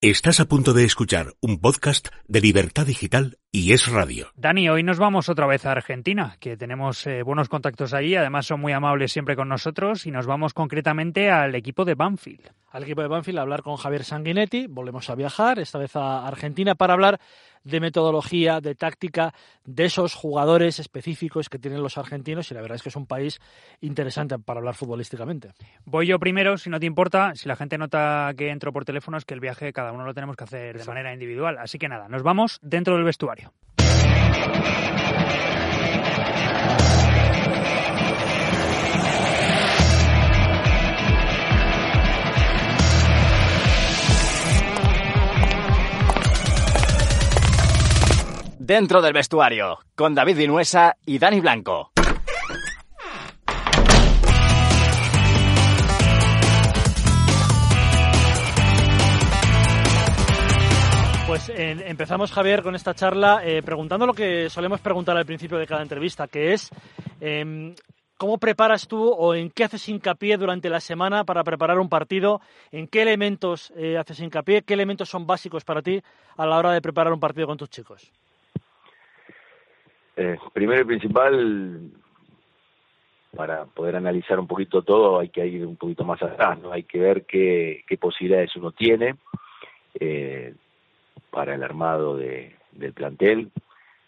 [0.00, 4.28] Estás a punto de escuchar un podcast de Libertad Digital y Es Radio.
[4.36, 8.46] Dani, hoy nos vamos otra vez a Argentina, que tenemos eh, buenos contactos allí, además
[8.46, 12.52] son muy amables siempre con nosotros y nos vamos concretamente al equipo de Banfield.
[12.70, 16.26] Al equipo de Banfield a hablar con Javier Sanguinetti, volvemos a viajar, esta vez a
[16.26, 17.18] Argentina, para hablar
[17.64, 19.32] de metodología, de táctica,
[19.64, 23.06] de esos jugadores específicos que tienen los argentinos y la verdad es que es un
[23.06, 23.40] país
[23.80, 25.52] interesante para hablar futbolísticamente.
[25.86, 29.16] Voy yo primero, si no te importa, si la gente nota que entro por teléfono
[29.16, 31.56] es que el viaje cada uno lo tenemos que hacer de manera individual.
[31.58, 33.52] Así que nada, nos vamos dentro del vestuario.
[48.68, 51.90] Dentro del vestuario, con David Vinuesa y Dani Blanco.
[61.26, 65.66] Pues empezamos, Javier, con esta charla eh, preguntando lo que solemos preguntar al principio de
[65.66, 66.68] cada entrevista, que es
[67.22, 67.74] em,
[68.18, 72.42] ¿cómo preparas tú o en qué haces hincapié durante la semana para preparar un partido?
[72.70, 74.60] ¿En qué elementos eh, haces hincapié?
[74.60, 76.02] ¿Qué elementos son básicos para ti
[76.36, 78.12] a la hora de preparar un partido con tus chicos?
[80.20, 81.92] Eh, primero y principal,
[83.36, 86.72] para poder analizar un poquito todo hay que ir un poquito más atrás, ¿no?
[86.72, 89.14] Hay que ver qué, posibilidades uno tiene
[89.94, 90.56] eh,
[91.30, 93.52] para el armado de, del plantel.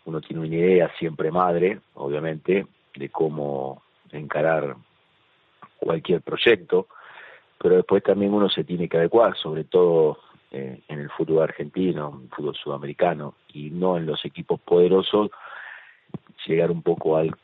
[0.04, 4.74] Uno tiene una idea siempre madre, obviamente, de cómo encarar
[5.78, 6.88] cualquier proyecto,
[7.56, 10.18] pero después también uno se tiene que adecuar, sobre todo
[10.50, 15.30] eh, en el fútbol argentino, en el fútbol sudamericano, y no en los equipos poderosos,
[16.46, 17.34] llegar un poco al,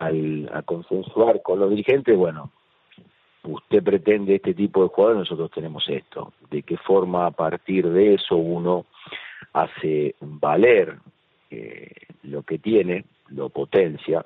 [0.00, 2.50] al a consensuar con los dirigentes, bueno,
[3.44, 6.32] usted pretende este tipo de jugadores, nosotros tenemos esto.
[6.50, 8.86] ¿De qué forma a partir de eso uno
[9.52, 10.98] hace valer
[11.50, 11.90] eh,
[12.22, 14.24] lo que tiene, lo potencia,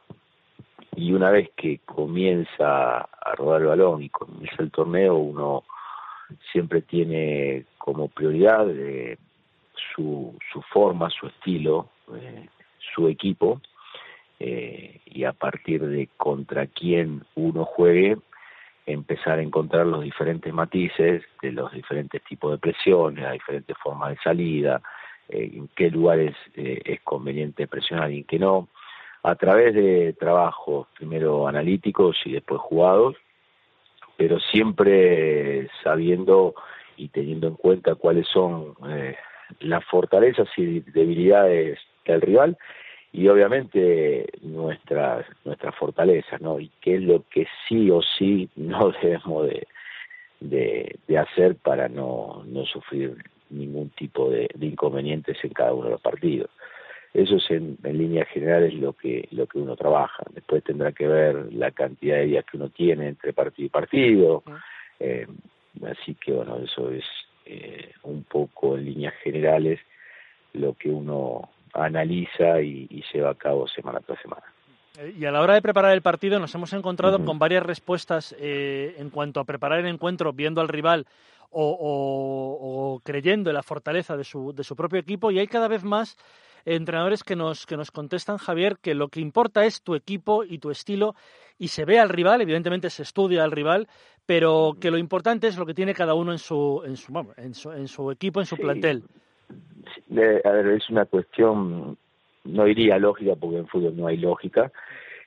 [0.95, 5.65] y una vez que comienza a rodar el balón y comienza el torneo, uno
[6.51, 9.17] siempre tiene como prioridad eh,
[9.95, 12.49] su, su forma, su estilo, eh,
[12.95, 13.61] su equipo,
[14.45, 18.17] eh, y a partir de contra quién uno juegue,
[18.87, 24.11] empezar a encontrar los diferentes matices de los diferentes tipos de presiones, las diferentes formas
[24.11, 24.83] de salida,
[25.29, 28.67] eh, en qué lugares eh, es conveniente presionar y en qué no,
[29.23, 33.15] a través de trabajos primero analíticos y después jugados,
[34.17, 36.57] pero siempre sabiendo
[36.97, 38.75] y teniendo en cuenta cuáles son
[39.61, 42.59] las fortalezas y debilidades del rival
[43.13, 46.59] y obviamente nuestras nuestras fortalezas, ¿no?
[46.59, 49.67] Y qué es lo que sí o sí no debemos de,
[51.07, 53.17] de, hacer para no, no sufrir
[53.51, 56.51] ningún tipo de, inconvenientes en cada uno de los partidos.
[57.13, 60.25] Eso es en, en líneas generales lo que lo que uno trabaja.
[60.33, 64.43] Después tendrá que ver la cantidad de días que uno tiene entre partido y partido.
[64.99, 65.27] Eh,
[65.87, 67.05] así que bueno, eso es
[67.45, 69.79] eh, un poco en líneas generales
[70.55, 74.45] lo que uno analiza y, y lleva a cabo semana tras semana.
[74.99, 78.35] Eh, y a la hora de preparar el partido nos hemos encontrado con varias respuestas
[78.39, 81.07] eh, en cuanto a preparar el encuentro viendo al rival
[81.51, 85.31] o, creyendo en la fortaleza de su, de su propio equipo.
[85.31, 86.17] Y hay cada vez más
[86.65, 90.59] entrenadores que nos, que nos contestan, Javier, que lo que importa es tu equipo y
[90.59, 91.15] tu estilo
[91.59, 93.89] y se ve al rival, evidentemente se estudia al rival,
[94.25, 97.55] pero que lo importante es lo que tiene cada uno en su, en su, en
[97.55, 99.05] su, en su equipo, en su plantel
[100.45, 101.97] a ver, es una cuestión,
[102.45, 104.73] no diría lógica, porque en fútbol no hay lógica,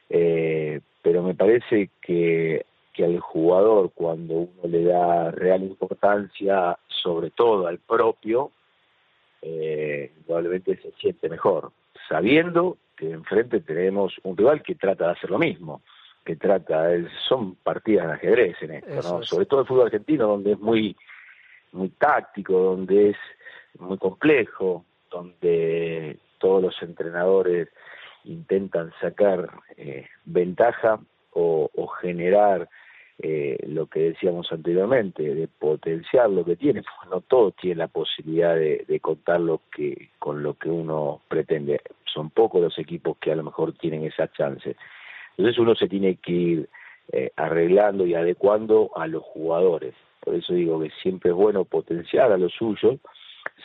[0.09, 7.31] eh, pero me parece que, que al jugador, cuando uno le da real importancia, sobre
[7.31, 8.51] todo al propio,
[9.41, 11.71] eh, probablemente se siente mejor,
[12.09, 15.81] sabiendo que enfrente tenemos un rival que trata de hacer lo mismo
[16.25, 16.89] que trata,
[17.29, 19.23] son partidas de ajedrez en esto, ¿no?
[19.23, 20.97] Sobre todo el fútbol argentino, donde es muy
[21.75, 23.17] muy táctico, donde es
[23.79, 27.69] muy complejo, donde todos los entrenadores
[28.23, 30.99] intentan sacar eh, ventaja
[31.31, 31.69] o,
[32.01, 32.69] generar
[33.19, 38.55] eh, lo que decíamos anteriormente, de potenciar lo que tiene, no todos tienen la posibilidad
[38.55, 41.81] de, contar lo que, con lo que uno pretende.
[42.05, 44.75] Son pocos los equipos que a lo mejor tienen esa chance.
[45.37, 46.69] Entonces uno se tiene que ir
[47.11, 49.93] eh, arreglando y adecuando a los jugadores.
[50.25, 52.99] Por eso digo que siempre es bueno potenciar a los suyos,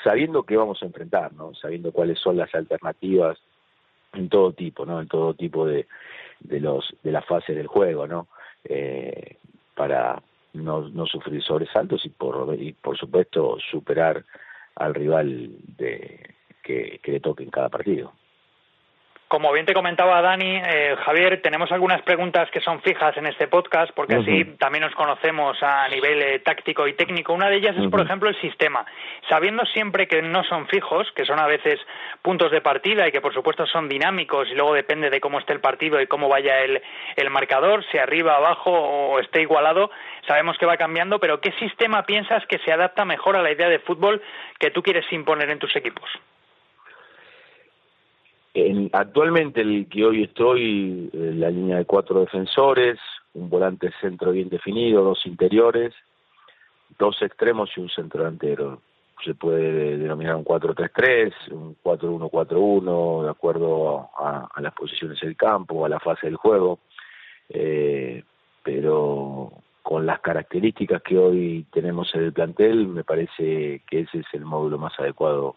[0.04, 1.54] sabiendo que vamos a enfrentar, ¿no?
[1.54, 3.38] Sabiendo cuáles son las alternativas
[4.12, 5.00] en todo tipo, ¿no?
[5.00, 5.88] En todo tipo de,
[6.40, 8.28] de los de las fases del juego, ¿no?
[8.64, 9.38] Eh,
[9.74, 10.22] para
[10.52, 14.24] no, no sufrir sobresaltos y por y por supuesto superar
[14.76, 18.12] al rival de, que, que le toque en cada partido.
[19.30, 23.46] Como bien te comentaba Dani, eh, Javier, tenemos algunas preguntas que son fijas en este
[23.46, 27.32] podcast porque así también nos conocemos a nivel eh, táctico y técnico.
[27.32, 28.84] Una de ellas es, por ejemplo, el sistema.
[29.28, 31.78] Sabiendo siempre que no son fijos, que son a veces
[32.22, 35.52] puntos de partida y que por supuesto son dinámicos y luego depende de cómo esté
[35.52, 36.82] el partido y cómo vaya el,
[37.14, 39.92] el marcador, si arriba, abajo o esté igualado,
[40.26, 43.68] sabemos que va cambiando, pero ¿qué sistema piensas que se adapta mejor a la idea
[43.68, 44.20] de fútbol
[44.58, 46.10] que tú quieres imponer en tus equipos?
[48.52, 52.98] En, actualmente el que hoy estoy, eh, la línea de cuatro defensores,
[53.34, 55.94] un volante centro bien definido, dos interiores,
[56.98, 58.82] dos extremos y un centro delantero.
[59.24, 65.88] Se puede denominar un 4-3-3, un 4-1-4-1, de acuerdo a, las posiciones del campo, a
[65.88, 66.80] la fase del juego.
[67.50, 68.24] Eh,
[68.62, 74.26] pero con las características que hoy tenemos en el plantel, me parece que ese es
[74.32, 75.56] el módulo más adecuado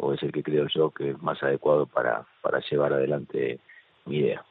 [0.00, 3.60] o es el que creo yo que es más adecuado para, para llevar adelante
[4.06, 4.44] mi idea.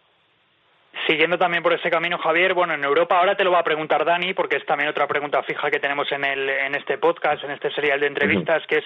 [1.08, 4.06] Siguiendo también por ese camino, Javier, bueno, en Europa ahora te lo va a preguntar
[4.06, 7.52] Dani, porque es también otra pregunta fija que tenemos en, el, en este podcast, en
[7.52, 8.86] este serial de entrevistas, que es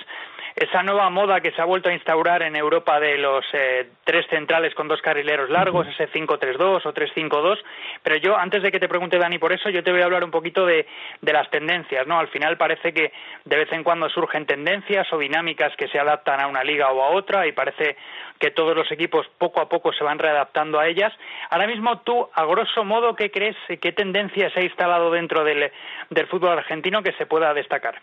[0.55, 4.25] esa nueva moda que se ha vuelto a instaurar en Europa de los eh, tres
[4.29, 7.57] centrales con dos carrileros largos, ese 5-3-2 o 3-5-2.
[8.03, 10.23] Pero yo, antes de que te pregunte Dani por eso, yo te voy a hablar
[10.23, 10.85] un poquito de,
[11.21, 12.19] de las tendencias, ¿no?
[12.19, 13.11] Al final parece que
[13.45, 17.01] de vez en cuando surgen tendencias o dinámicas que se adaptan a una liga o
[17.01, 17.97] a otra y parece
[18.39, 21.13] que todos los equipos poco a poco se van readaptando a ellas.
[21.49, 25.71] Ahora mismo tú, a grosso modo, ¿qué crees, qué tendencia se ha instalado dentro del,
[26.09, 28.01] del fútbol argentino que se pueda destacar?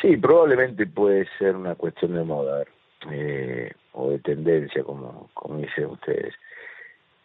[0.00, 2.64] Sí, probablemente puede ser una cuestión de moda
[3.10, 6.34] eh, o de tendencia, como, como dicen ustedes.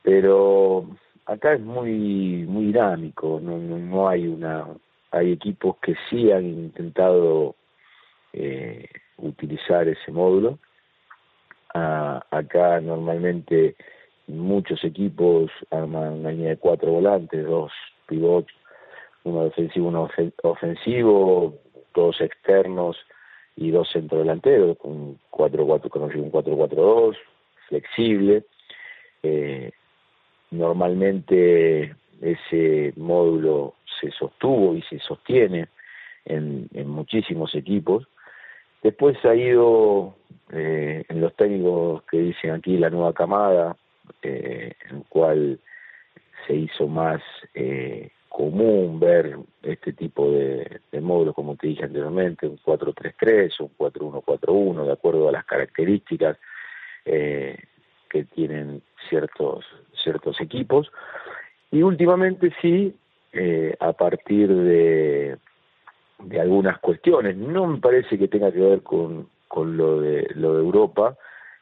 [0.01, 0.85] Pero
[1.25, 4.65] acá es muy muy dinámico, no, no, hay una
[5.11, 7.55] hay equipos que sí han intentado
[8.33, 8.87] eh,
[9.17, 10.57] utilizar ese módulo.
[11.73, 13.75] Ah, acá normalmente
[14.27, 17.71] muchos equipos arman una línea de cuatro volantes, dos
[18.07, 18.53] pivots,
[19.23, 20.09] uno defensivo, uno
[20.43, 21.55] ofensivo,
[21.95, 22.97] dos externos
[23.55, 24.77] y dos centrodelanteros,
[25.29, 27.15] cuatro cuatro conocido un 4-4-2,
[27.69, 28.43] flexible.
[29.23, 29.71] Eh,
[30.51, 35.67] normalmente ese módulo se sostuvo y se sostiene
[36.25, 38.07] en, en muchísimos equipos.
[38.83, 40.13] Después ha ido
[40.51, 43.77] eh, en los técnicos que dicen aquí la nueva camada,
[44.21, 45.59] eh, en el cual
[46.45, 47.21] se hizo más
[47.53, 54.85] eh, común ver este tipo de, módulos, como te dije anteriormente, un 433 un 4141,
[54.85, 56.37] de acuerdo a las características
[57.05, 59.65] que tienen ciertos,
[60.03, 60.91] ciertos equipos.
[61.71, 62.95] Y últimamente sí,
[63.79, 65.37] a partir de,
[66.19, 70.55] de algunas cuestiones, no me parece que tenga que ver con, con lo, de, lo
[70.55, 71.17] de Europa,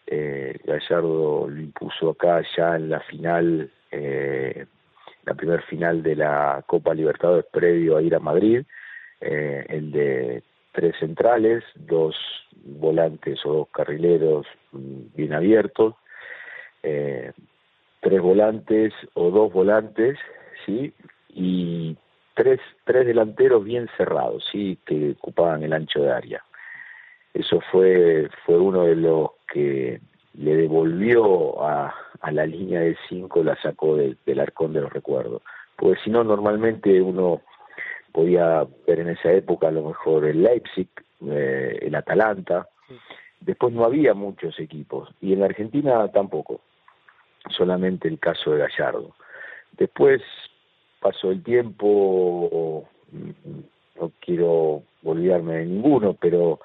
[0.08, 4.66] eh, Gallardo lo impuso acá ya en la final eh,
[5.26, 8.64] la primer final de la Copa Libertadores previo a ir a Madrid,
[9.22, 12.16] eh, el de tres centrales, dos
[12.66, 15.96] volantes o dos carrileros mm, bien abiertos,
[16.82, 20.18] tres volantes o dos volantes,
[20.66, 20.94] sí,
[21.30, 21.96] y
[22.42, 26.44] tres tres delanteros bien cerrados, sí, que ocupaban el ancho de área.
[27.34, 30.02] Eso fue fue uno de los que
[30.34, 35.42] le devolvió a, a la línea de cinco, la sacó del arcón de los recuerdos.
[35.76, 37.42] Porque si no, normalmente uno
[38.12, 40.90] podía ver en esa época a lo mejor el Leipzig,
[41.28, 42.68] eh, el Atalanta,
[43.40, 46.62] después no había muchos equipos, y en la Argentina tampoco,
[47.50, 49.16] solamente el caso de Gallardo.
[49.78, 50.22] Después
[51.02, 52.88] pasó el tiempo,
[54.00, 56.60] no quiero olvidarme de ninguno, pero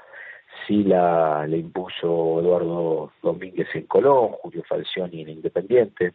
[0.66, 6.12] sí la le impuso Eduardo Domínguez en Colón, Julio Falcioni en Independiente.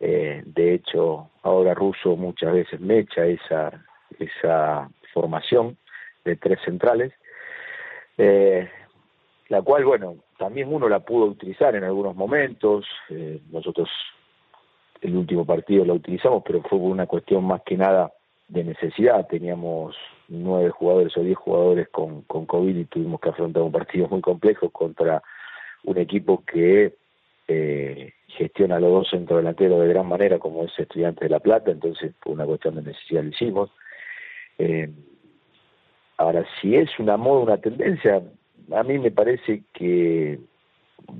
[0.00, 3.84] Eh, de hecho, ahora Russo muchas veces mecha esa,
[4.18, 5.76] esa formación
[6.24, 7.12] de tres centrales,
[8.18, 8.68] eh,
[9.48, 12.86] la cual, bueno, también uno la pudo utilizar en algunos momentos.
[13.10, 13.88] Eh, nosotros
[15.00, 18.12] el último partido la utilizamos, pero fue una cuestión más que nada
[18.48, 19.26] de necesidad.
[19.26, 19.96] Teníamos
[20.28, 24.20] nueve jugadores o diez jugadores con, con COVID y tuvimos que afrontar un partido muy
[24.20, 25.22] complejo contra
[25.84, 26.94] un equipo que
[27.48, 32.12] eh, gestiona los dos centrodelanteros de gran manera como es Estudiante de La Plata, entonces
[32.22, 33.70] por una cuestión de necesidad lo hicimos.
[34.58, 34.90] Eh,
[36.16, 38.22] ahora, si es una moda, una tendencia,
[38.72, 40.40] a mí me parece que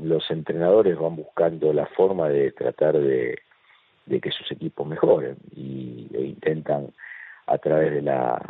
[0.03, 3.39] los entrenadores van buscando la forma de tratar de,
[4.07, 6.89] de que sus equipos mejoren y e intentan
[7.47, 8.41] a través de la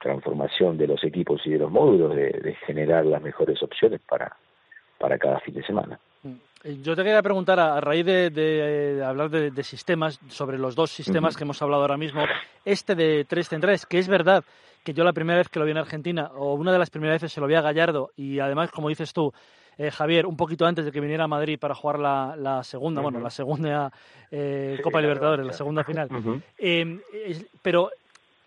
[0.00, 4.36] transformación de los equipos y de los módulos de, generar las mejores opciones para,
[4.98, 5.98] para cada fin de semana.
[6.22, 6.82] Mm.
[6.82, 11.42] Yo te quería preguntar, a, raíz de, hablar de, sistemas, sobre los dos sistemas que
[11.42, 12.24] hemos hablado ahora mismo,
[12.64, 14.44] este de tres centrales, que es verdad
[14.84, 17.16] que yo la primera vez que lo vi en Argentina, o una de las primeras
[17.16, 19.32] veces se lo vi a Gallardo, y además, como dices tú,
[19.78, 23.20] eh, Javier, un poquito antes de que viniera a Madrid para jugar la, segunda, bueno,
[23.20, 23.92] la segunda
[24.30, 26.08] eh, Copa Libertadores, la segunda final.
[26.58, 27.00] Em,
[27.62, 27.90] pero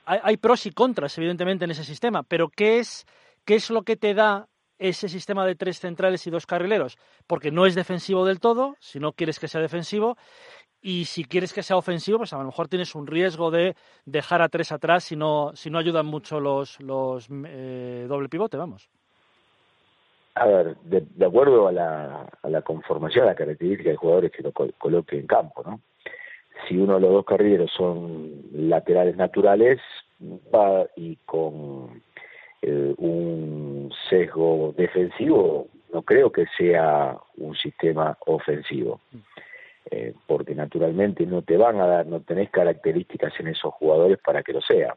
[0.06, 2.24] hay, pros y contras, evidentemente, en ese sistema.
[2.24, 3.06] Pero ¿qué es,
[3.44, 6.98] ¿qué es lo que te da ese sistema de tres centrales y dos carrileros?
[7.28, 10.18] Porque no es defensivo del todo, si no quieres que sea defensivo.
[10.82, 14.44] Y si quieres que sea ofensivo, pues a lo mejor tienes un riesgo de dejar
[14.44, 18.88] a tres atrás si no, si no ayudan mucho los, los eh, doble pivote, vamos.
[20.36, 24.44] A ver, de, acuerdo a la, a la conformación, a la característica de jugadores que
[24.44, 25.80] lo coloque en campo, ¿no?
[26.68, 29.80] Si uno de los dos carrileros son laterales naturales,
[30.54, 32.02] va y con
[32.62, 39.00] eh, un sesgo defensivo, no creo que sea un sistema ofensivo.
[39.92, 44.42] Eh, porque naturalmente no te van a dar, no tenés características en esos jugadores para
[44.42, 44.96] que lo sea.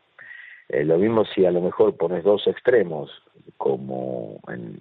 [0.68, 3.10] Eh, lo mismo si a lo mejor pones dos extremos
[3.56, 4.78] como en,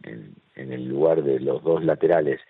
[0.56, 2.42] en, el lugar de los dos laterales,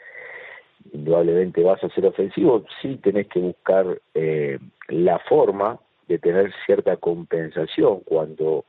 [0.91, 6.97] indudablemente vas a ser ofensivo, sí tenés que buscar eh, la forma de tener cierta
[6.97, 8.65] compensación cuando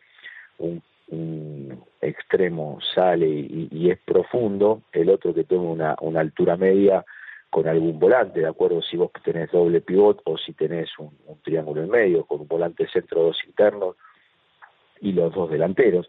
[0.59, 0.83] un,
[2.03, 7.05] extremo sale y, es profundo, el otro que tome una, una altura media
[7.49, 11.41] con algún volante, de acuerdo si vos tenés doble pivot o si tenés un, un
[11.41, 13.97] triángulo en medio, con un volante centro, dos internos,
[15.01, 16.09] y los dos delanteros.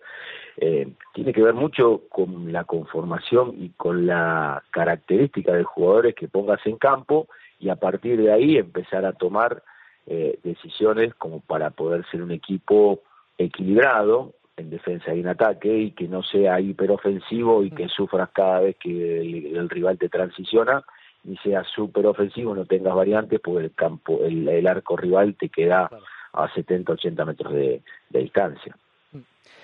[0.57, 6.27] Eh, tiene que ver mucho con la conformación y con la característica de jugadores que
[6.27, 7.27] pongas en campo
[7.59, 9.63] y a partir de ahí empezar a tomar
[10.05, 13.01] eh, decisiones como para poder ser un equipo
[13.37, 18.59] equilibrado en defensa y en ataque y que no sea hiperofensivo y que sufras cada
[18.59, 20.83] vez que el, rival te transiciona
[21.23, 25.89] y sea súper ofensivo, no tengas variantes porque el campo, el arco rival te queda
[26.33, 28.75] a 70, 80 metros de, distancia.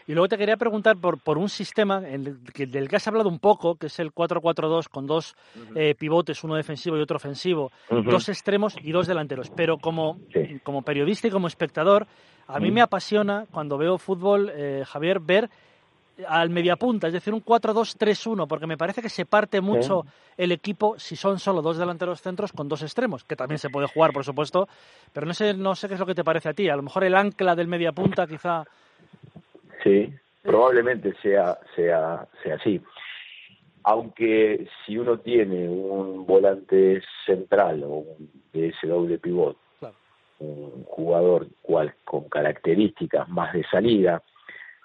[0.08, 2.38] Y luego te quería preguntar por, por un sistema del
[2.88, 5.36] que has hablado un poco, que es el 4-4-2 con dos
[5.76, 9.50] eh, pivotes, uno defensivo y otro ofensivo, dos extremos y dos delanteros.
[9.50, 10.20] Pero como,
[10.64, 12.06] como periodista y como espectador,
[12.48, 15.50] a mí me apasiona cuando veo fútbol, eh, Javier, ver
[16.28, 20.06] al mediapunta, es decir, un 4-2-3-1, porque me parece que se parte mucho
[20.38, 23.88] el equipo si son solo dos delanteros centros con dos extremos, que también se puede
[23.88, 24.68] jugar, por supuesto,
[25.12, 26.70] pero no sé, no sé qué es lo que te parece a ti.
[26.70, 28.64] A lo mejor el ancla del mediapunta quizá.
[29.84, 32.82] Sí, probablemente sea, sea, sea así.
[33.84, 39.58] Aunque si uno tiene un volante central o un, de ese doble pivot,
[40.40, 44.22] un jugador cual con características más de salida,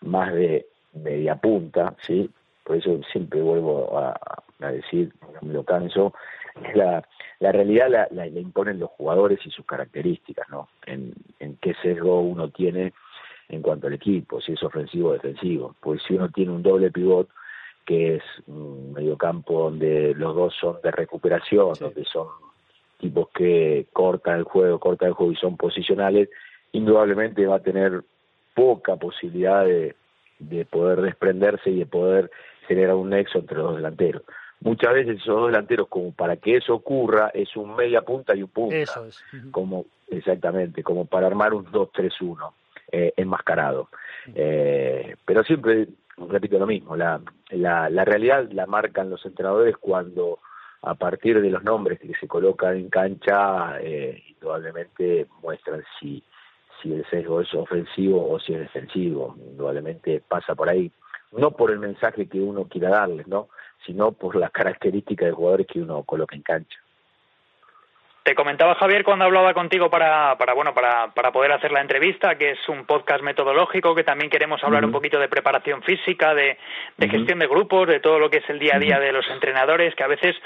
[0.02, 2.30] más de media punta, ¿sí?
[2.64, 4.18] Por eso siempre vuelvo a,
[4.58, 6.12] decir, no me lo canso,
[6.74, 7.02] la,
[7.38, 10.68] la realidad la, la, imponen los jugadores y sus características, ¿no?
[10.86, 12.92] En, en qué sesgo uno tiene
[13.48, 15.74] en cuanto al equipo, si es ofensivo o defensivo.
[15.80, 17.28] Pues si uno tiene un doble pivot,
[17.84, 22.28] que es un mediocampo donde los dos son de recuperación, donde son
[22.98, 26.28] tipos que cortan el juego, cortan el juego y son posicionales,
[26.72, 28.04] indudablemente va a tener
[28.54, 29.96] poca posibilidad de,
[30.40, 32.30] de poder desprenderse y de poder
[32.66, 34.22] generar un nexo entre los delanteros.
[34.60, 38.42] Muchas veces esos dos delanteros, como para que eso ocurra, es un media punta y
[38.42, 38.76] un punta.
[38.76, 39.22] Eso es.
[39.50, 42.52] Como, exactamente, como para armar un 2-3-1
[42.92, 43.88] eh, enmascarado.
[44.34, 45.88] Eh, pero siempre
[46.28, 47.20] repito lo mismo, la,
[47.50, 50.38] la, la realidad la marcan los entrenadores cuando
[50.82, 56.22] a partir de los nombres que se colocan en cancha, eh, indudablemente muestran si
[56.82, 59.34] si el sesgo es ofensivo o si es defensivo.
[59.38, 60.90] Indudablemente pasa por ahí,
[61.32, 63.48] no por el mensaje que uno quiera darles, ¿no?
[63.86, 66.78] sino por las características de jugadores que uno coloca en cancha.
[68.30, 72.38] Te comentaba Javier cuando hablaba contigo para, para bueno para, para poder hacer la entrevista,
[72.38, 76.56] que es un podcast metodológico, que también queremos hablar un poquito de preparación física, de,
[76.96, 79.28] de gestión de grupos, de todo lo que es el día a día de los
[79.30, 80.36] entrenadores, que a veces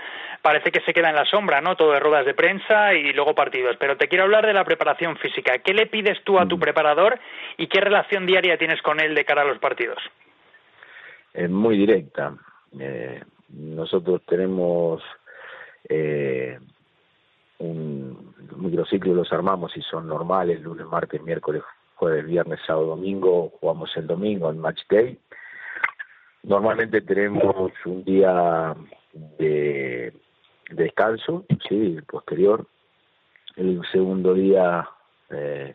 [0.41, 1.77] parece que se queda en la sombra, ¿no?
[1.77, 3.77] Todo de ruedas de prensa y luego partidos.
[3.79, 5.59] Pero te quiero hablar de la preparación física.
[5.59, 7.21] ¿Qué le pides tú a tu preparador
[7.59, 9.99] y qué relación diaria tienes con él de cara a los partidos?
[11.35, 12.33] Es muy directa.
[12.81, 15.03] Eh, nosotros tenemos
[15.87, 16.59] eh,
[17.59, 21.63] un microciclo los armamos y son normales, lunes, martes, miércoles,
[21.97, 25.19] jueves, viernes, sábado, domingo, jugamos el domingo en match day.
[26.43, 28.75] Normalmente tenemos un día
[29.39, 30.13] de,
[30.71, 32.67] descanso, sí, posterior.
[33.57, 34.89] El segundo día
[35.31, 35.75] eh,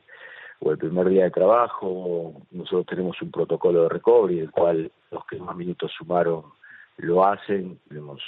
[0.59, 5.25] o el primer día de trabajo, nosotros tenemos un protocolo de recovery, el cual los
[5.25, 6.43] que más minutos sumaron
[6.97, 8.21] lo hacen, tenemos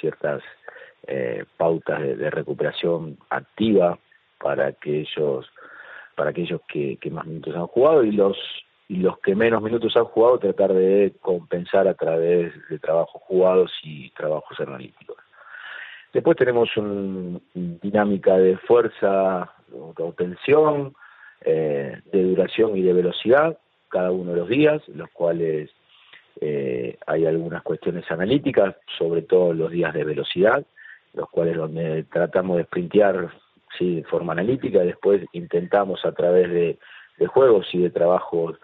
[0.00, 0.42] ciertas
[1.06, 3.98] eh, pautas de, recuperación activa
[4.40, 5.46] para aquellos
[6.14, 8.36] para aquellos que, más minutos han jugado y los
[8.88, 13.70] y los que menos minutos han jugado tratar de compensar a través de trabajos jugados
[13.82, 15.16] y trabajos analíticos.
[16.12, 20.94] Después tenemos una dinámica de fuerza o tensión,
[21.42, 25.70] eh, de duración y de velocidad cada uno de los días, los cuales
[26.40, 30.64] eh, hay algunas cuestiones analíticas, sobre todo los días de velocidad,
[31.18, 33.28] los cuales donde tratamos de sprintear
[33.76, 36.78] sí, de forma analítica, después intentamos a través de,
[37.26, 38.56] juegos y de trabajos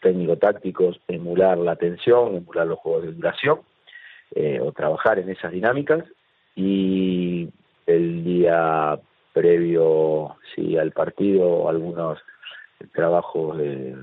[0.00, 3.60] técnico-tácticos emular la tensión, emular los juegos de duración,
[4.34, 6.04] eh, o trabajar en esas dinámicas,
[6.54, 7.48] y
[7.86, 8.98] el día
[9.32, 12.18] previo sí, al partido, algunos
[12.92, 13.96] trabajos de,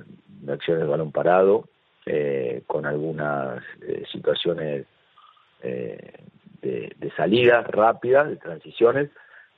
[0.48, 1.66] acciones de balón parado,
[2.08, 4.88] eh, con algunas eh, situaciones
[6.62, 9.10] de, de, salida rápida, de transiciones,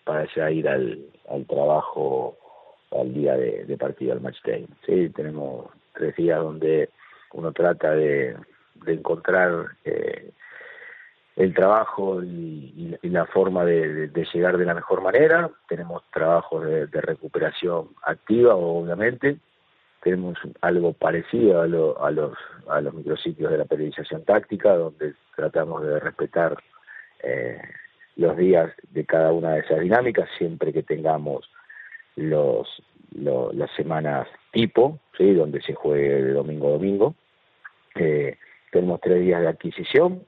[0.03, 0.99] para ya ir al,
[1.47, 2.37] trabajo
[2.91, 4.67] al día de, partido, al match day.
[4.85, 6.89] Sí, tenemos tres días donde
[7.33, 8.35] uno trata de,
[8.85, 10.31] de encontrar eh,
[11.35, 15.49] el trabajo y, la forma de, llegar de la mejor manera.
[15.67, 19.37] Tenemos trabajos de, recuperación activa, obviamente.
[20.01, 25.83] Tenemos algo parecido a, a, los, a los micrositios de la periodización táctica, donde tratamos
[25.83, 26.57] de respetar
[27.23, 27.61] eh,
[28.15, 31.49] los días de cada una de esas dinámicas, siempre que tengamos
[32.15, 32.67] los,
[33.11, 35.33] las semanas tipo, ¿sí?
[35.33, 37.15] donde se juegue de domingo a domingo.
[37.95, 38.37] Eh,
[38.71, 40.23] tenemos tres días de adquisición,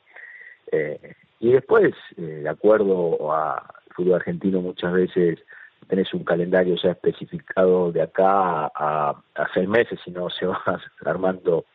[0.71, 3.61] eh, y después, eh, de acuerdo al
[3.95, 5.39] fútbol argentino, muchas veces
[5.87, 9.21] tenés un calendario ya especificado de acá a,
[9.53, 10.61] seis meses, si no se va
[11.05, 11.65] armando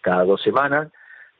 [0.00, 0.90] cada dos semanas.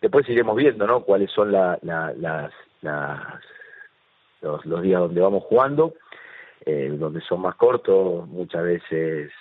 [0.01, 1.03] Después iremos viendo, ¿no?
[1.03, 5.95] Cuáles son las, los, días donde vamos jugando,
[6.65, 9.33] eh, donde son más cortos, muchas veces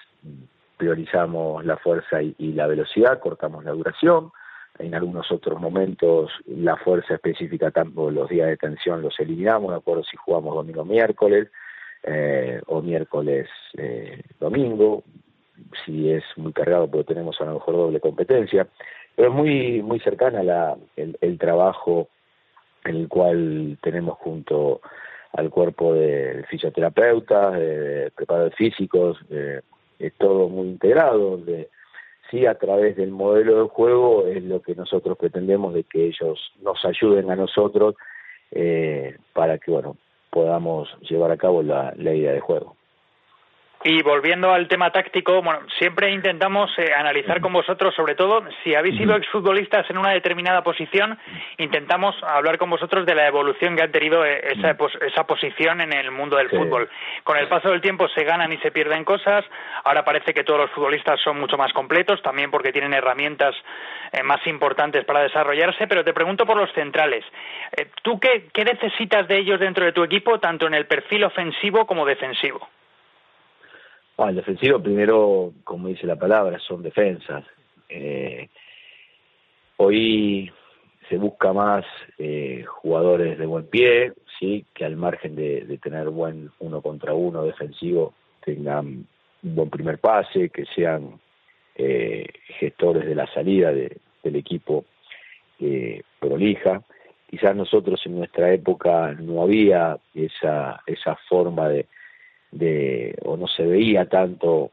[0.78, 4.32] priorizamos la fuerza y la velocidad, cortamos la duración.
[4.80, 9.78] En algunos otros momentos la fuerza específica, tanto los días de tensión los eliminamos, de
[9.78, 11.50] acuerdo si jugamos domingo miércoles
[12.04, 15.04] eh, o miércoles eh, domingo,
[15.84, 18.68] si es muy cargado porque tenemos a lo mejor doble competencia,
[19.16, 22.08] pero es muy, muy cercana el, trabajo
[22.88, 24.82] en el cual tenemos junto
[25.34, 29.18] al cuerpo de fisioterapeutas, de preparadores físicos,
[30.00, 31.70] es todo muy integrado, de
[32.30, 36.54] sí a través del modelo de juego es lo que nosotros pretendemos de que ellos
[36.62, 37.96] nos ayuden a nosotros
[38.52, 39.98] eh, para que bueno
[40.30, 42.77] podamos llevar a cabo la idea de juego.
[43.84, 48.74] Y volviendo al tema táctico, bueno, siempre intentamos eh, analizar con vosotros, sobre todo, si
[48.74, 51.18] habéis sido exfutbolistas en una determinada posición,
[51.58, 55.94] intentamos hablar con vosotros de la evolución que ha tenido eh, esa, esa posición en
[55.94, 56.90] el mundo del fútbol.
[57.24, 59.46] Con el paso del tiempo se ganan y se pierden cosas.
[59.84, 63.56] Ahora parece que todos los futbolistas son mucho más completos, también porque tienen herramientas
[64.12, 65.86] eh, más importantes para desarrollarse.
[65.88, 67.24] Pero te pregunto por los centrales.
[68.02, 71.86] ¿Tú qué, qué necesitas de ellos dentro de tu equipo, tanto en el perfil ofensivo
[71.86, 72.68] como defensivo?
[74.20, 77.46] Ah, el defensivo primero, como dice la palabra, son defensas.
[77.88, 78.50] Eh,
[79.78, 80.52] hoy
[81.08, 81.86] se busca más
[82.18, 87.44] eh, jugadores de buen pie, sí, que al margen de, tener buen uno contra uno
[87.44, 89.06] defensivo tengan
[89.44, 91.20] un buen primer pase, que sean
[91.76, 92.26] eh,
[92.60, 94.86] gestores de la salida del equipo
[96.20, 96.82] prolija.
[97.30, 101.86] Quizás nosotros en nuestra época no había esa esa forma de,
[102.52, 104.72] de o no se veía tanto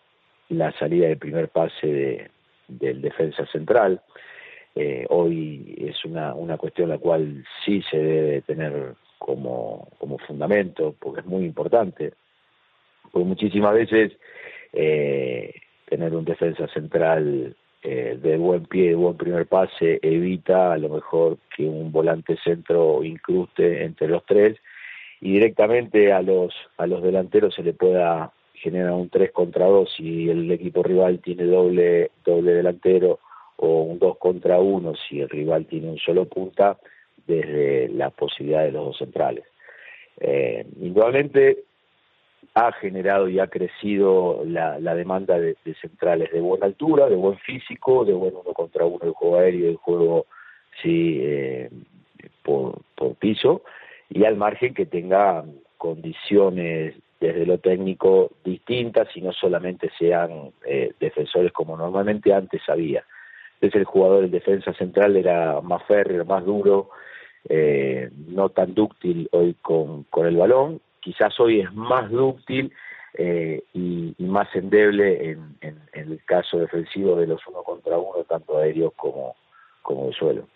[0.48, 2.30] la salida del primer pase de,
[2.68, 4.00] del defensa central.
[4.74, 10.94] Eh, hoy es una, una cuestión la cual sí se debe tener como, como fundamento,
[10.98, 12.12] porque es muy importante,
[13.10, 14.12] porque muchísimas veces
[14.72, 15.54] eh,
[15.88, 20.88] tener un defensa central eh, de buen pie, de buen primer pase, evita a lo
[20.88, 24.58] mejor que un volante centro incruste entre los tres
[25.24, 29.94] y directamente a los a los delanteros se le pueda generar un 3 contra 2
[29.96, 33.20] si el equipo rival tiene doble doble delantero
[33.56, 36.76] o un 2 contra 1 si el rival tiene un solo punta
[37.26, 39.46] desde la posibilidad de los dos centrales.
[40.20, 41.64] Eh, indudablemente
[42.52, 47.38] ha generado y ha crecido la, la demanda de, centrales de buena altura, de buen
[47.38, 50.26] físico, de buen uno contra uno, el juego aéreo, el juego
[50.82, 51.70] sí eh,
[52.42, 53.62] por, por piso,
[54.14, 55.44] y al margen que tenga
[55.76, 63.04] condiciones desde lo técnico distintas y no solamente sean eh, defensores como normalmente antes había.
[63.54, 66.90] Entonces el jugador en defensa central era más férreo, más duro,
[67.48, 72.72] eh, no tan dúctil hoy con, con el balón, quizás hoy es más dúctil
[73.14, 75.56] eh, y, más endeble en,
[75.92, 79.34] el caso defensivo de los uno contra uno, tanto aéreos como,
[79.82, 80.46] como de suelo.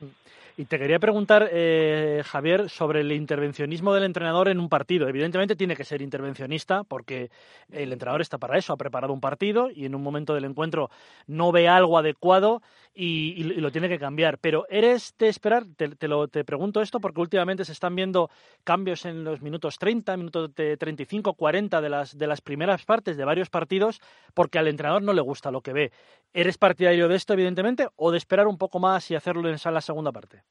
[0.00, 0.06] Mm.
[0.56, 5.08] Y te quería preguntar, eh, Javier, sobre el intervencionismo del entrenador en un partido.
[5.08, 7.30] Evidentemente tiene que ser intervencionista porque
[7.72, 10.90] el entrenador está para eso, ha preparado un partido y en un momento del encuentro
[11.26, 12.62] no ve algo adecuado
[12.94, 14.38] y, lo tiene que cambiar.
[14.38, 15.64] Pero ¿eres de esperar?
[15.76, 18.30] Te, lo, te pregunto esto porque últimamente se están viendo
[18.62, 23.16] cambios en los minutos 30, minutos de 35, 40 de las, de las primeras partes
[23.16, 24.00] de varios partidos
[24.34, 25.92] porque al entrenador no le gusta lo que ve.
[26.32, 29.80] ¿Eres partidario de esto, evidentemente, o de esperar un poco más y hacerlo en la
[29.80, 30.42] segunda parte?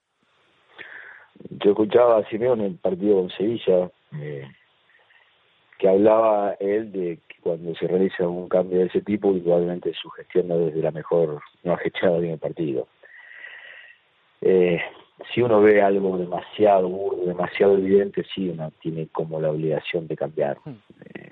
[1.49, 3.89] Yo escuchaba a Simeón en el partido con Sevilla,
[5.83, 10.09] que hablaba él de que cuando se realiza un cambio de ese tipo, igualmente su
[10.11, 12.87] gestión no desde la mejor, no ha gestionado bien el partido.
[14.39, 14.79] Eh,
[15.33, 20.15] si uno ve algo demasiado burdo, demasiado evidente, sí uno tiene como la obligación de
[20.15, 20.57] cambiar.
[20.63, 20.77] Hmm.
[21.03, 21.31] Eh,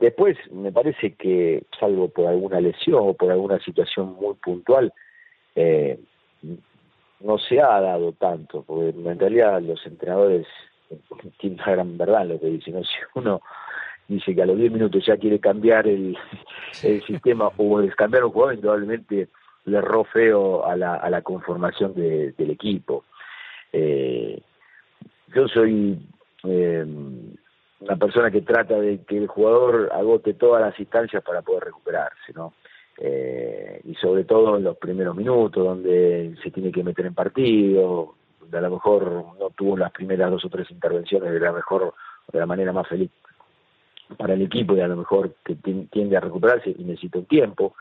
[0.00, 4.90] después, me parece que, salvo por alguna lesión o por alguna situación muy puntual,
[5.54, 6.00] eh,
[7.20, 10.46] no se ha dado tanto, porque en realidad los entrenadores
[11.38, 13.40] tienen una gran verdad lo que dicen, si uno
[14.08, 16.16] dice que a los 10 minutos ya quiere cambiar el,
[16.82, 19.28] el sistema o cambiar un jugador, indudablemente
[19.66, 23.04] le erró feo a la, a la conformación de, del equipo.
[23.72, 24.40] Eh,
[25.34, 25.98] yo soy
[26.42, 26.84] eh,
[27.80, 32.32] una persona que trata de que el jugador agote todas las instancias para poder recuperarse,
[32.34, 32.54] ¿no?
[33.00, 38.14] eh, y sobre todo en los primeros minutos donde se tiene que meter en partido,
[38.58, 41.94] a lo mejor no tuvo las primeras dos o tres intervenciones de la mejor,
[42.32, 43.10] de la manera más feliz
[44.16, 47.74] para el equipo y a lo mejor que tiende a recuperarse y necesita un tiempo.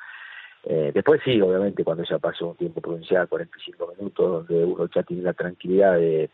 [0.64, 5.04] Eh, después sí, obviamente, cuando ya pasó un tiempo provincial, 45 minutos, donde uno ya
[5.04, 6.30] tiene la tranquilidad de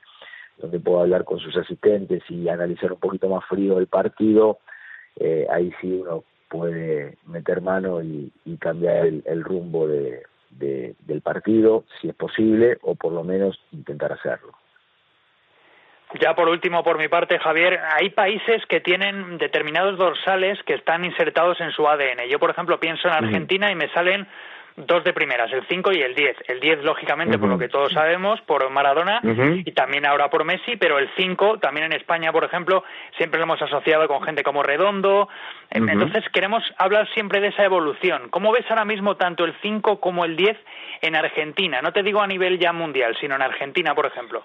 [0.58, 4.60] donde puede hablar con sus asistentes y analizar un poquito más frío el partido,
[5.19, 12.10] eh, ahí sí uno puede meter mano y, cambiar el, rumbo de, del partido, si
[12.10, 14.54] es posible, o por lo menos intentar hacerlo.
[16.20, 21.04] Ya por último, por mi parte, Javier, hay países que tienen determinados dorsales que están
[21.04, 22.30] insertados en su ADN.
[22.30, 24.28] Yo, por ejemplo, pienso en Argentina y me salen
[24.78, 26.38] dos de primeras, el 5 y el 10.
[26.48, 30.76] El 10, lógicamente, por lo que todos sabemos, por Maradona y también ahora por Messi,
[30.76, 32.84] pero el 5, también en España, por ejemplo,
[33.18, 35.30] siempre lo hemos asociado con gente como Redondo.
[35.70, 38.30] Entonces, queremos hablar siempre de esa evolución.
[38.30, 40.58] ¿Cómo ves ahora mismo tanto el 5 como el 10
[41.02, 41.82] en Argentina?
[41.82, 44.44] No te digo a nivel ya mundial, sino en Argentina, por ejemplo.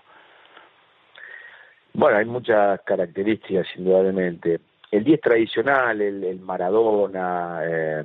[1.92, 4.60] Bueno, hay muchas características, indudablemente.
[4.92, 8.04] El 10 tradicional, el, el Maradona, eh,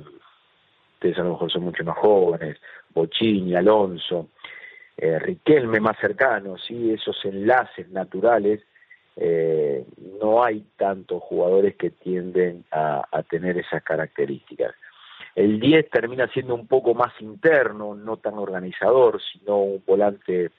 [1.16, 2.56] a lo mejor son mucho más jóvenes,
[2.94, 4.28] Bochini, Alonso,
[4.96, 6.90] eh, Riquelme más cercano, ¿sí?
[6.92, 8.62] esos enlaces naturales,
[9.14, 9.84] eh,
[10.20, 14.74] no hay tantos jugadores que tienden a, tener esas características.
[15.34, 20.50] El 10 termina siendo un poco más interno, no tan organizador, sino un volante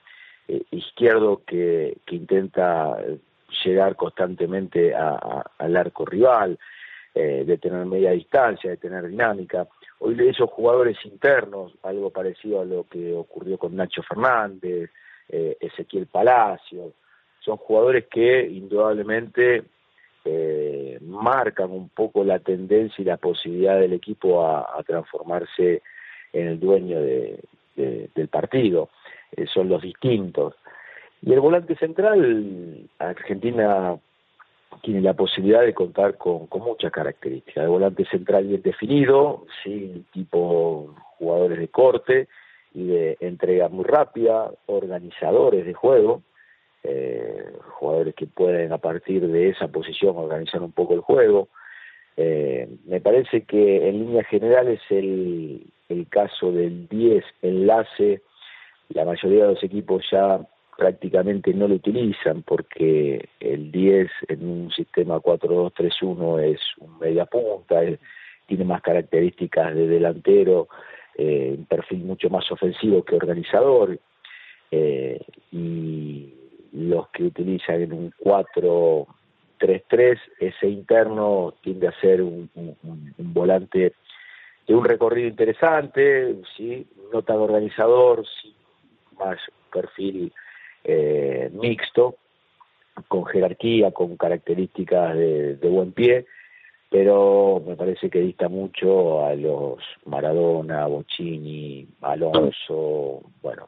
[0.47, 2.95] eh, izquierdo que, intenta
[3.63, 6.59] llegar constantemente al arco rival,
[7.15, 9.67] de tener media distancia, de tener dinámica.
[9.99, 14.91] Hoy esos jugadores internos, algo parecido a lo que ocurrió con Nacho Fernández,
[15.29, 16.93] eh, Ezequiel Palacio,
[17.39, 19.63] son jugadores que indudablemente
[20.23, 25.81] eh, marcan un poco la tendencia y la posibilidad del equipo a, transformarse
[26.33, 28.89] en el dueño del partido.
[29.31, 30.53] Eh, son los distintos.
[31.21, 33.97] Y el volante central, Argentina
[34.81, 37.63] tiene la posibilidad de contar con, con muchas características.
[37.63, 42.27] De volante central bien definido, sí, tipo jugadores de corte
[42.73, 46.21] y de entrega muy rápida, organizadores de juego,
[46.83, 51.49] eh, jugadores que pueden a partir de esa posición organizar un poco el juego.
[52.15, 58.21] Eh, me parece que en líneas generales el, el caso del 10 enlace,
[58.89, 60.39] la mayoría de los equipos ya
[60.77, 67.81] prácticamente no lo utilizan porque el 10 en un sistema 4-2-3-1 es un media punta,
[68.45, 70.67] tiene más características de delantero,
[71.17, 73.99] eh, un perfil mucho más ofensivo que organizador,
[74.69, 75.19] eh,
[75.51, 76.31] y
[76.73, 83.93] los que utilizan en un 4-3-3, ese interno tiende a ser un, un volante
[84.67, 88.53] de un recorrido interesante, sí, no tan organizador, sí,
[89.17, 89.39] más
[89.73, 90.31] perfil
[90.83, 92.15] eh, mixto,
[93.07, 96.25] con jerarquía, con características de, buen pie,
[96.89, 103.67] pero me parece que dista mucho a los Maradona, Bocini, Alonso, bueno,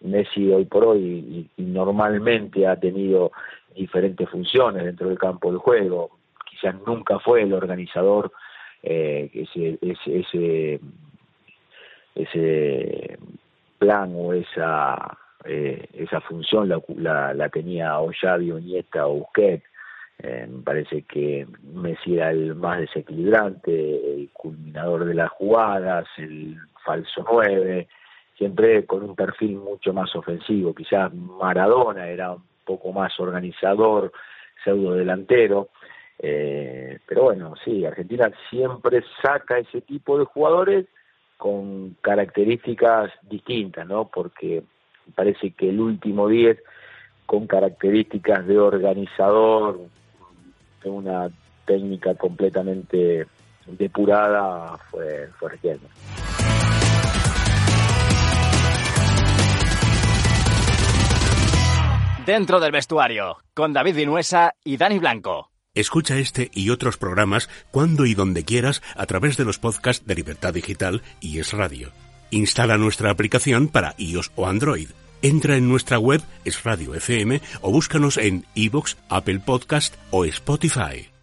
[0.00, 3.32] Messi hoy por hoy normalmente ha tenido
[3.74, 6.10] diferentes funciones dentro del campo de juego,
[6.48, 8.32] quizás nunca fue el organizador,
[8.82, 10.80] eh, ese, ese,
[12.14, 13.18] ese
[13.78, 19.64] plan o esa eh, esa función la, la, tenía o Xavi o Nieta o Busquets.
[20.18, 26.56] Eh, me parece que Messi era el más desequilibrante, el culminador de las jugadas, el
[26.84, 27.88] falso nueve,
[28.38, 30.74] siempre con un perfil mucho más ofensivo.
[30.74, 34.12] Quizás Maradona era un poco más organizador,
[34.62, 35.68] pseudo delantero.
[36.18, 40.86] Eh, pero bueno, sí, Argentina siempre saca ese tipo de jugadores
[41.36, 44.08] con características distintas, ¿no?
[44.08, 44.62] Porque
[45.14, 46.62] parece que el último 10
[47.26, 49.80] con características de organizador,
[50.82, 51.30] de una
[51.66, 53.26] técnica completamente
[53.66, 55.50] depurada, fue, fue
[62.26, 65.50] Dentro del vestuario, con David Vinuesa y Dani Blanco.
[65.74, 70.14] Escucha este y otros programas cuando y donde quieras a través de los podcasts de
[70.14, 71.90] Libertad Digital y Es Radio.
[72.30, 74.88] Instala nuestra aplicación para iOS o Android.
[75.22, 81.13] Entra en nuestra web Es Radio FM o búscanos en iVoox, Apple Podcast o Spotify.